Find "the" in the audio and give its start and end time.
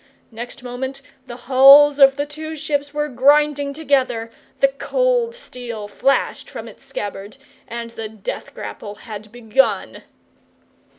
1.27-1.35, 2.15-2.25, 4.59-4.69, 7.91-8.09